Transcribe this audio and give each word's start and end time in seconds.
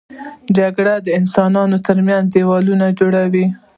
جګړه 0.57 0.93
د 1.05 1.07
انسانانو 1.19 1.77
تر 1.87 1.97
منځ 2.07 2.23
دیوالونه 2.33 2.85
جوړوي 2.99 3.45